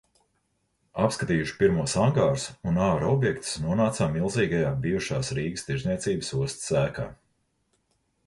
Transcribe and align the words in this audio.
Apskatījuši 1.07 1.53
pirmos 1.57 1.91
angārus 2.03 2.45
un 2.71 2.79
āra 2.85 3.11
objektus, 3.17 3.53
nonācām 3.65 4.15
milzīgajā 4.19 4.71
bijušās 4.85 5.29
Rīgas 5.41 5.67
tirdzniecības 5.67 6.31
ostas 6.39 6.73
ēkā. 6.85 7.05